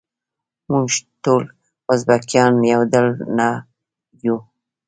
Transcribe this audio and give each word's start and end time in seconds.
موږ 0.71 0.91
ټول 1.23 1.43
ازبیکان 1.93 2.53
یو 2.73 2.81
ډول 2.93 3.09
نه 3.37 3.49
یوو. 4.25 4.37